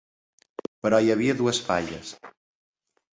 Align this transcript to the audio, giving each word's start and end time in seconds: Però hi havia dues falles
Però 0.87 1.01
hi 1.07 1.11
havia 1.15 1.35
dues 1.41 1.59
falles 1.67 2.15